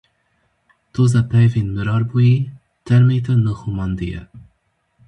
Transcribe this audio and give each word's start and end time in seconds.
Toza 0.93 1.21
peyvên 1.29 1.67
mirarbûyî 1.75 2.37
termê 2.87 3.17
te 3.25 3.33
nixumandiye. 3.45 4.21